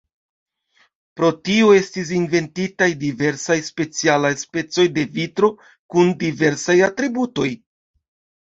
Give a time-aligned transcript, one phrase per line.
[1.19, 5.53] Pro tio estis inventitaj diversaj specialaj specoj de vitro
[5.95, 7.51] kun diversaj atributoj.